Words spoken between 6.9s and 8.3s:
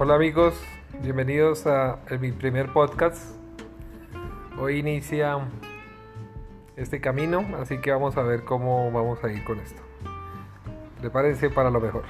camino, así que vamos a